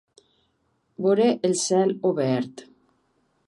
Veure 1.07 1.29
el 1.51 1.55
cel 1.67 1.95
obert. 2.13 2.65